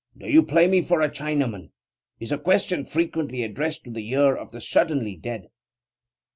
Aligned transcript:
Do 0.17 0.27
you 0.27 0.41
play 0.41 0.65
me 0.67 0.81
for 0.81 1.03
a 1.03 1.11
Chinaman? 1.11 1.69
is 2.19 2.31
a 2.31 2.39
question 2.39 2.85
frequently 2.85 3.43
addressed 3.43 3.83
to 3.83 3.91
the 3.91 4.09
ear 4.09 4.35
of 4.35 4.51
the 4.51 4.59
suddenly 4.59 5.15
dead. 5.15 5.49